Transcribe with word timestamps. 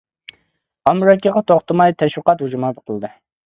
ئامېرىكىغا 0.93 1.45
توختىماي 1.53 1.95
تەشۋىقات 2.03 2.45
ھۇجۇمى 2.47 2.77
قىلدى. 2.85 3.17